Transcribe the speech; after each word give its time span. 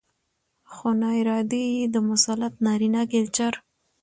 ؛خو 0.71 0.87
ناارادي 1.01 1.63
يې 1.75 1.85
د 1.93 1.95
مسلط 2.09 2.53
نارينه 2.65 3.01
کلچر 3.11 3.53